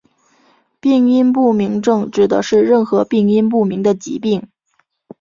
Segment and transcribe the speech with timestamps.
[0.79, 4.49] 病因不明症指的是任何病因不明的疾病。